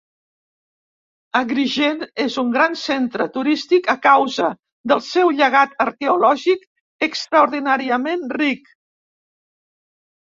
Agrigent 1.39 1.99
és 2.23 2.37
un 2.43 2.49
gran 2.55 2.77
centre 2.85 3.27
turístic 3.35 3.89
a 3.95 3.95
causa 4.05 4.49
del 4.93 5.03
seu 5.09 5.31
llegat 5.43 5.77
arqueològic 5.87 6.67
extraordinàriament 7.11 8.27
ric. 8.43 8.75